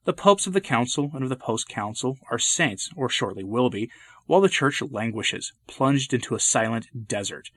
The 0.03 0.13
popes 0.13 0.47
of 0.47 0.53
the 0.53 0.59
council 0.61 1.11
and 1.13 1.23
of 1.23 1.29
the 1.29 1.35
post 1.35 1.69
council 1.69 2.17
are 2.29 2.39
saints, 2.39 2.89
or 2.95 3.07
shortly 3.07 3.43
will 3.43 3.69
be, 3.69 3.91
while 4.25 4.41
the 4.41 4.49
church 4.49 4.81
languishes, 4.81 5.53
plunged 5.67 6.13
into 6.13 6.35
a 6.35 6.39
silent 6.39 6.87
desert. 7.07 7.51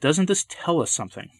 Doesn't 0.00 0.26
this 0.26 0.44
tell 0.48 0.82
us 0.82 0.90
something? 0.90 1.30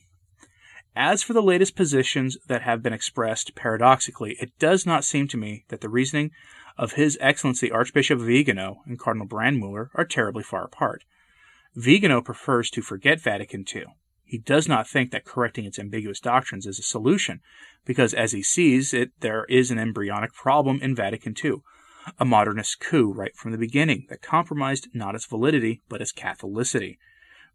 As 0.95 1.23
for 1.23 1.35
the 1.35 1.43
latest 1.43 1.77
positions 1.77 2.39
that 2.49 2.63
have 2.63 2.83
been 2.83 2.95
expressed, 2.95 3.55
paradoxically, 3.55 4.37
it 4.41 4.59
does 4.59 4.87
not 4.87 5.05
seem 5.05 5.29
to 5.29 5.37
me 5.37 5.67
that 5.69 5.83
the 5.83 5.91
reasoning 5.91 6.31
of 6.79 6.93
His 6.93 7.19
Excellency 7.21 7.71
Archbishop 7.71 8.19
Vigano 8.19 8.83
and 8.87 8.99
Cardinal 8.99 9.27
Brandmüller 9.27 9.91
are 9.95 10.07
terribly 10.07 10.43
far 10.43 10.65
apart. 10.65 11.05
Vigano 11.75 12.23
prefers 12.23 12.71
to 12.71 12.81
forget 12.81 13.21
Vatican 13.21 13.65
II. 13.75 13.85
He 14.25 14.39
does 14.39 14.67
not 14.67 14.89
think 14.89 15.11
that 15.11 15.27
correcting 15.27 15.67
its 15.67 15.79
ambiguous 15.79 16.19
doctrines 16.19 16.67
is 16.67 16.79
a 16.79 16.83
solution, 16.83 17.41
because 17.85 18.15
as 18.15 18.33
he 18.33 18.43
sees 18.43 18.95
it, 18.95 19.13
there 19.21 19.45
is 19.45 19.71
an 19.71 19.79
embryonic 19.79 20.33
problem 20.33 20.81
in 20.81 20.97
Vatican 20.97 21.35
II, 21.43 21.57
a 22.19 22.25
modernist 22.25 22.81
coup 22.81 23.13
right 23.13 23.37
from 23.37 23.53
the 23.53 23.59
beginning 23.59 24.07
that 24.09 24.23
compromised 24.23 24.89
not 24.95 25.15
its 25.15 25.27
validity, 25.27 25.83
but 25.91 26.01
its 26.01 26.13
Catholicity. 26.13 26.97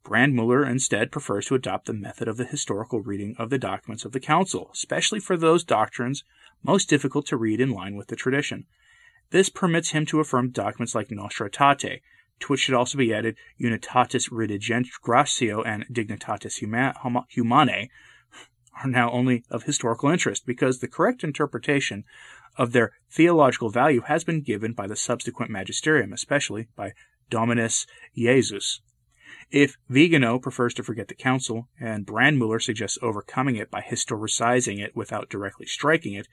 Brandmüller 0.03 0.67
instead 0.67 1.11
prefers 1.11 1.45
to 1.45 1.55
adopt 1.55 1.85
the 1.85 1.93
method 1.93 2.27
of 2.27 2.37
the 2.37 2.45
historical 2.45 3.01
reading 3.01 3.35
of 3.37 3.49
the 3.49 3.57
documents 3.57 4.03
of 4.03 4.11
the 4.11 4.19
Council, 4.19 4.69
especially 4.73 5.19
for 5.19 5.37
those 5.37 5.63
doctrines 5.63 6.23
most 6.63 6.89
difficult 6.89 7.25
to 7.27 7.37
read 7.37 7.61
in 7.61 7.69
line 7.69 7.95
with 7.95 8.07
the 8.07 8.15
tradition. 8.15 8.65
This 9.29 9.49
permits 9.49 9.91
him 9.91 10.05
to 10.07 10.19
affirm 10.19 10.49
documents 10.49 10.95
like 10.95 11.11
Nostra 11.11 11.49
Aetate, 11.49 12.01
to 12.39 12.47
which 12.47 12.61
should 12.61 12.75
also 12.75 12.97
be 12.97 13.13
added 13.13 13.37
Unitatis 13.61 14.29
Redintegratio 14.29 15.63
and 15.65 15.85
Dignitatis 15.91 16.57
Humanae, 17.29 17.89
are 18.83 18.89
now 18.89 19.11
only 19.11 19.43
of 19.49 19.63
historical 19.63 20.09
interest 20.09 20.45
because 20.45 20.79
the 20.79 20.87
correct 20.87 21.23
interpretation 21.23 22.03
of 22.57 22.71
their 22.71 22.91
theological 23.09 23.69
value 23.69 24.01
has 24.01 24.23
been 24.23 24.41
given 24.41 24.73
by 24.73 24.87
the 24.87 24.95
subsequent 24.95 25.51
magisterium, 25.51 26.11
especially 26.11 26.67
by 26.75 26.93
Dominus 27.29 27.85
Iesus. 28.17 28.79
If 29.51 29.77
Vigano 29.89 30.39
prefers 30.39 30.73
to 30.75 30.83
forget 30.83 31.09
the 31.09 31.13
council, 31.13 31.67
and 31.77 32.07
Brandmüller 32.07 32.61
suggests 32.61 32.97
overcoming 33.01 33.57
it 33.57 33.69
by 33.69 33.81
historicizing 33.81 34.79
it 34.79 34.95
without 34.95 35.29
directly 35.29 35.65
striking 35.65 36.13
it, 36.13 36.29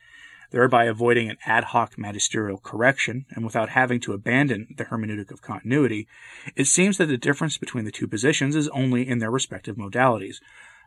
thereby 0.52 0.84
avoiding 0.84 1.28
an 1.28 1.37
ad 1.44 1.64
hoc 1.64 1.98
magisterial 1.98 2.58
correction 2.58 3.26
and 3.30 3.44
without 3.44 3.70
having 3.70 3.98
to 4.00 4.12
abandon 4.12 4.68
the 4.76 4.84
hermeneutic 4.84 5.32
of 5.32 5.42
continuity, 5.42 6.06
it 6.54 6.66
seems 6.66 6.96
that 6.98 7.06
the 7.06 7.18
difference 7.18 7.58
between 7.58 7.84
the 7.84 7.90
two 7.90 8.06
positions 8.06 8.54
is 8.54 8.68
only 8.68 9.06
in 9.06 9.18
their 9.18 9.32
respective 9.32 9.76
modalities. 9.76 10.37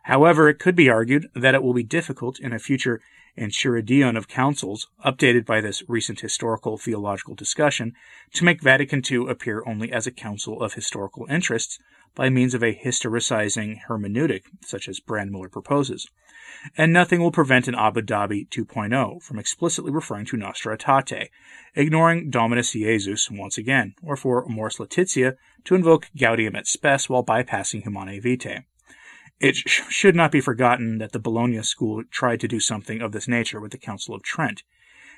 However, 0.03 0.47
it 0.47 0.57
could 0.57 0.75
be 0.75 0.89
argued 0.89 1.27
that 1.35 1.53
it 1.53 1.61
will 1.61 1.73
be 1.73 1.83
difficult 1.83 2.39
in 2.39 2.53
a 2.53 2.59
future 2.59 3.01
Enchiridion 3.37 4.17
of 4.17 4.27
Councils, 4.27 4.87
updated 5.05 5.45
by 5.45 5.61
this 5.61 5.83
recent 5.87 6.19
historical 6.19 6.77
theological 6.77 7.35
discussion 7.35 7.93
to 8.33 8.43
make 8.43 8.61
Vatican 8.61 9.01
II 9.09 9.29
appear 9.29 9.63
only 9.65 9.91
as 9.91 10.05
a 10.05 10.11
council 10.11 10.61
of 10.61 10.73
historical 10.73 11.25
interests 11.29 11.79
by 12.15 12.29
means 12.29 12.53
of 12.53 12.63
a 12.63 12.75
historicizing 12.75 13.79
hermeneutic, 13.87 14.43
such 14.61 14.89
as 14.89 14.99
Brandmüller 14.99 15.51
proposes. 15.51 16.07
And 16.77 16.91
nothing 16.91 17.21
will 17.21 17.31
prevent 17.31 17.67
an 17.67 17.75
Abu 17.75 18.01
Dhabi 18.01 18.47
2.0 18.49 19.23
from 19.23 19.39
explicitly 19.39 19.91
referring 19.91 20.25
to 20.25 20.37
Nostra 20.37 20.77
Aetate, 20.77 21.29
ignoring 21.73 22.29
Dominus 22.29 22.75
Iesus 22.75 23.31
once 23.31 23.57
again, 23.57 23.95
or 24.03 24.15
for 24.15 24.43
Amoris 24.43 24.79
Laetitia 24.79 25.37
to 25.63 25.75
invoke 25.75 26.09
Gaudium 26.15 26.55
et 26.55 26.67
Spes 26.67 27.09
while 27.09 27.23
bypassing 27.23 27.83
Humanae 27.83 28.19
Vitae. 28.19 28.65
It 29.41 29.55
sh- 29.55 29.81
should 29.89 30.15
not 30.15 30.31
be 30.31 30.39
forgotten 30.39 30.99
that 30.99 31.13
the 31.13 31.19
Bologna 31.19 31.63
school 31.63 32.03
tried 32.11 32.39
to 32.41 32.47
do 32.47 32.59
something 32.59 33.01
of 33.01 33.11
this 33.11 33.27
nature 33.27 33.59
with 33.59 33.71
the 33.71 33.79
Council 33.79 34.13
of 34.13 34.21
Trent, 34.21 34.61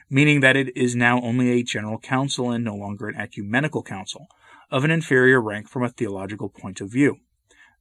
meaning 0.10 0.40
that 0.40 0.56
it 0.56 0.76
is 0.78 0.96
now 0.96 1.20
only 1.20 1.52
a 1.52 1.62
general 1.62 2.00
council 2.00 2.50
and 2.50 2.64
no 2.64 2.74
longer 2.74 3.10
an 3.10 3.20
ecumenical 3.20 3.84
council, 3.84 4.28
of 4.72 4.86
an 4.86 4.92
inferior 4.92 5.42
rank 5.42 5.68
from 5.68 5.84
a 5.84 5.90
theological 5.90 6.48
point 6.48 6.80
of 6.80 6.90
view. 6.90 7.18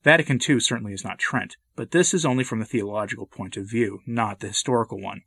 Vatican 0.03 0.41
II 0.49 0.59
certainly 0.59 0.93
is 0.93 1.05
not 1.05 1.21
Trent, 1.21 1.57
but 1.77 1.93
this 1.93 2.13
is 2.13 2.27
only 2.27 2.43
from 2.43 2.59
the 2.59 2.65
theological 2.65 3.27
point 3.27 3.57
of 3.57 3.71
view, 3.71 4.01
not 4.05 4.41
the 4.41 4.49
historical 4.49 5.01
one. 5.01 5.23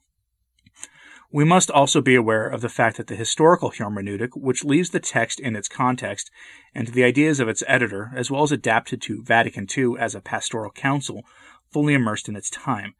We 1.31 1.43
must 1.43 1.71
also 1.71 2.01
be 2.01 2.15
aware 2.15 2.47
of 2.47 2.61
the 2.61 2.69
fact 2.69 2.97
that 2.97 3.07
the 3.07 3.15
historical 3.15 3.71
hermeneutic, 3.71 4.29
which 4.35 4.63
leaves 4.63 4.91
the 4.91 4.99
text 4.99 5.39
in 5.39 5.55
its 5.55 5.67
context 5.67 6.29
and 6.73 6.87
the 6.87 7.03
ideas 7.03 7.39
of 7.39 7.47
its 7.47 7.63
editor, 7.67 8.11
as 8.15 8.29
well 8.29 8.43
as 8.43 8.51
adapted 8.51 9.01
to 9.03 9.23
Vatican 9.23 9.67
II 9.75 9.95
as 9.99 10.15
a 10.15 10.21
pastoral 10.21 10.71
council, 10.71 11.23
fully 11.71 11.93
immersed 11.93 12.29
in 12.29 12.35
its 12.35 12.49
time. 12.49 12.93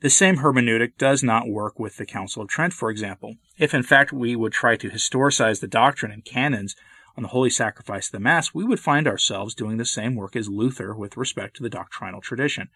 The 0.00 0.10
same 0.10 0.38
hermeneutic 0.38 0.98
does 0.98 1.22
not 1.22 1.48
work 1.48 1.78
with 1.78 1.96
the 1.96 2.04
Council 2.04 2.42
of 2.42 2.48
Trent, 2.48 2.72
for 2.72 2.90
example. 2.90 3.36
If 3.56 3.72
in 3.72 3.82
fact 3.82 4.12
we 4.12 4.36
would 4.36 4.52
try 4.52 4.76
to 4.76 4.90
historicize 4.90 5.60
the 5.60 5.66
doctrine 5.66 6.12
and 6.12 6.24
canons 6.24 6.76
on 7.16 7.22
the 7.22 7.30
holy 7.30 7.48
sacrifice 7.48 8.08
of 8.08 8.12
the 8.12 8.20
Mass, 8.20 8.52
we 8.52 8.64
would 8.64 8.80
find 8.80 9.08
ourselves 9.08 9.54
doing 9.54 9.78
the 9.78 9.86
same 9.86 10.14
work 10.14 10.36
as 10.36 10.48
Luther 10.50 10.94
with 10.94 11.16
respect 11.16 11.56
to 11.56 11.62
the 11.62 11.70
doctrinal 11.70 12.20
tradition. 12.20 12.68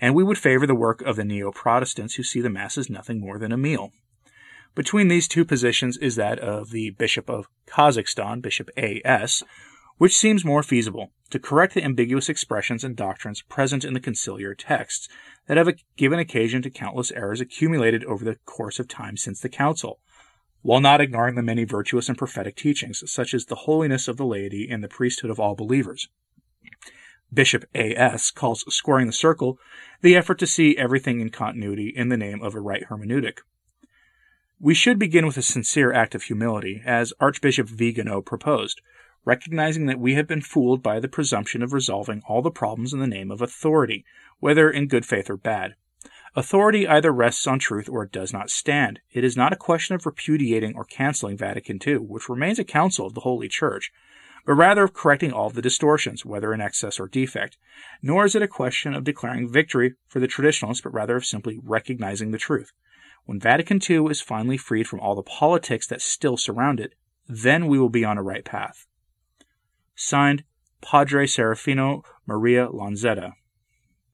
And 0.00 0.14
we 0.14 0.22
would 0.22 0.36
favor 0.38 0.66
the 0.66 0.74
work 0.74 1.00
of 1.02 1.16
the 1.16 1.24
Neo 1.24 1.50
Protestants 1.50 2.16
who 2.16 2.22
see 2.22 2.42
the 2.42 2.50
Mass 2.50 2.76
as 2.76 2.90
nothing 2.90 3.20
more 3.20 3.38
than 3.38 3.52
a 3.52 3.56
meal. 3.56 3.92
Between 4.74 5.08
these 5.08 5.26
two 5.26 5.44
positions 5.44 5.96
is 5.96 6.16
that 6.16 6.38
of 6.38 6.70
the 6.70 6.90
Bishop 6.90 7.28
of 7.28 7.48
Kazakhstan, 7.66 8.40
Bishop 8.40 8.70
A.S., 8.76 9.42
which 9.98 10.16
seems 10.16 10.44
more 10.44 10.62
feasible 10.62 11.12
to 11.30 11.38
correct 11.38 11.74
the 11.74 11.84
ambiguous 11.84 12.28
expressions 12.28 12.84
and 12.84 12.96
doctrines 12.96 13.42
present 13.42 13.84
in 13.84 13.94
the 13.94 14.00
conciliar 14.00 14.54
texts 14.56 15.08
that 15.46 15.56
have 15.56 15.68
given 15.96 16.18
occasion 16.18 16.62
to 16.62 16.70
countless 16.70 17.10
errors 17.12 17.40
accumulated 17.40 18.04
over 18.04 18.24
the 18.24 18.36
course 18.46 18.78
of 18.78 18.88
time 18.88 19.16
since 19.16 19.40
the 19.40 19.48
Council, 19.48 20.00
while 20.62 20.80
not 20.80 21.00
ignoring 21.00 21.34
the 21.34 21.42
many 21.42 21.64
virtuous 21.64 22.08
and 22.08 22.16
prophetic 22.16 22.56
teachings, 22.56 23.02
such 23.10 23.34
as 23.34 23.46
the 23.46 23.56
holiness 23.56 24.08
of 24.08 24.16
the 24.16 24.24
laity 24.24 24.68
and 24.70 24.82
the 24.82 24.88
priesthood 24.88 25.30
of 25.30 25.40
all 25.40 25.54
believers. 25.54 26.08
Bishop 27.32 27.64
A.S. 27.74 28.30
calls 28.30 28.64
squaring 28.74 29.06
the 29.06 29.12
circle 29.12 29.58
the 30.00 30.16
effort 30.16 30.38
to 30.38 30.46
see 30.46 30.76
everything 30.76 31.20
in 31.20 31.30
continuity 31.30 31.92
in 31.94 32.08
the 32.08 32.16
name 32.16 32.42
of 32.42 32.54
a 32.54 32.60
right 32.60 32.84
hermeneutic. 32.88 33.38
We 34.62 34.74
should 34.74 34.98
begin 34.98 35.24
with 35.24 35.38
a 35.38 35.42
sincere 35.42 35.90
act 35.90 36.14
of 36.14 36.24
humility, 36.24 36.82
as 36.84 37.14
Archbishop 37.18 37.66
Vigano 37.66 38.20
proposed, 38.20 38.82
recognizing 39.24 39.86
that 39.86 39.98
we 39.98 40.16
have 40.16 40.26
been 40.26 40.42
fooled 40.42 40.82
by 40.82 41.00
the 41.00 41.08
presumption 41.08 41.62
of 41.62 41.72
resolving 41.72 42.20
all 42.28 42.42
the 42.42 42.50
problems 42.50 42.92
in 42.92 42.98
the 42.98 43.06
name 43.06 43.30
of 43.30 43.40
authority, 43.40 44.04
whether 44.38 44.68
in 44.68 44.86
good 44.86 45.06
faith 45.06 45.30
or 45.30 45.38
bad. 45.38 45.76
Authority 46.36 46.86
either 46.86 47.10
rests 47.10 47.46
on 47.46 47.58
truth 47.58 47.88
or 47.88 48.02
it 48.02 48.12
does 48.12 48.34
not 48.34 48.50
stand. 48.50 49.00
It 49.10 49.24
is 49.24 49.34
not 49.34 49.54
a 49.54 49.56
question 49.56 49.94
of 49.94 50.04
repudiating 50.04 50.76
or 50.76 50.84
canceling 50.84 51.38
Vatican 51.38 51.78
II, 51.84 51.96
which 51.96 52.28
remains 52.28 52.58
a 52.58 52.64
council 52.64 53.06
of 53.06 53.14
the 53.14 53.22
Holy 53.22 53.48
Church, 53.48 53.90
but 54.44 54.52
rather 54.52 54.84
of 54.84 54.92
correcting 54.92 55.32
all 55.32 55.48
the 55.48 55.62
distortions, 55.62 56.26
whether 56.26 56.52
in 56.52 56.60
excess 56.60 57.00
or 57.00 57.08
defect. 57.08 57.56
Nor 58.02 58.26
is 58.26 58.34
it 58.34 58.42
a 58.42 58.46
question 58.46 58.92
of 58.92 59.04
declaring 59.04 59.50
victory 59.50 59.94
for 60.06 60.20
the 60.20 60.28
traditionalists, 60.28 60.82
but 60.82 60.92
rather 60.92 61.16
of 61.16 61.24
simply 61.24 61.58
recognizing 61.62 62.30
the 62.30 62.36
truth. 62.36 62.74
When 63.24 63.40
Vatican 63.40 63.80
II 63.88 64.06
is 64.06 64.20
finally 64.20 64.56
freed 64.56 64.88
from 64.88 65.00
all 65.00 65.14
the 65.14 65.22
politics 65.22 65.86
that 65.88 66.00
still 66.00 66.36
surround 66.36 66.80
it, 66.80 66.94
then 67.28 67.66
we 67.66 67.78
will 67.78 67.88
be 67.88 68.04
on 68.04 68.18
a 68.18 68.22
right 68.22 68.44
path. 68.44 68.86
Signed, 69.94 70.44
Padre 70.80 71.26
Serafino 71.26 72.02
Maria 72.26 72.66
Lanzetta. 72.68 73.34